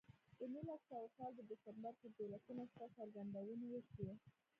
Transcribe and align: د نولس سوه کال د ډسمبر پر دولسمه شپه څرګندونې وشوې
د 0.39 0.41
نولس 0.53 0.81
سوه 0.91 1.07
کال 1.17 1.31
د 1.35 1.41
ډسمبر 1.49 1.93
پر 2.01 2.09
دولسمه 2.19 2.63
شپه 2.71 2.87
څرګندونې 2.97 3.65
وشوې 3.69 4.11